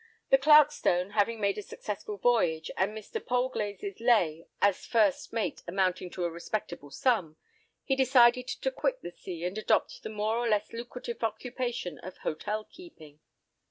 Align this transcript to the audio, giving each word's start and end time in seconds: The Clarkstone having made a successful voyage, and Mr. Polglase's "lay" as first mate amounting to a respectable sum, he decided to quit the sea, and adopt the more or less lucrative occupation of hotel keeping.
The 0.31 0.37
Clarkstone 0.39 1.11
having 1.11 1.39
made 1.39 1.59
a 1.59 1.61
successful 1.61 2.17
voyage, 2.17 2.71
and 2.75 2.97
Mr. 2.97 3.23
Polglase's 3.23 3.99
"lay" 3.99 4.47
as 4.59 4.83
first 4.83 5.31
mate 5.31 5.61
amounting 5.67 6.09
to 6.09 6.25
a 6.25 6.31
respectable 6.31 6.89
sum, 6.89 7.37
he 7.83 7.95
decided 7.95 8.47
to 8.47 8.71
quit 8.71 9.03
the 9.03 9.11
sea, 9.11 9.43
and 9.45 9.59
adopt 9.59 10.01
the 10.01 10.09
more 10.09 10.37
or 10.39 10.49
less 10.49 10.73
lucrative 10.73 11.23
occupation 11.23 11.99
of 11.99 12.17
hotel 12.17 12.63
keeping. 12.65 13.19